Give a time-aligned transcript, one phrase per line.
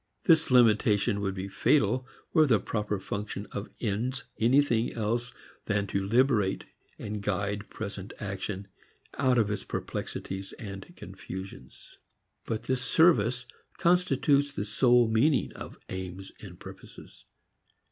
[0.23, 5.31] This limitation would be fatal were the proper function of ends anything else
[5.67, 6.65] than to liberate
[6.97, 8.67] and guide present action
[9.19, 11.99] out of its perplexities and confusions.
[12.47, 13.45] But this service
[13.77, 17.25] constitutes the sole meaning of aims and purposes.